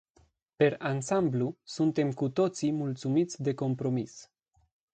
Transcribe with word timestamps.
Per 0.57 0.75
ansamblu, 0.81 1.57
suntem 1.63 2.11
cu 2.11 2.29
toții 2.29 2.71
mulțumiți 2.71 3.41
de 3.41 3.53
compromis. 3.53 4.31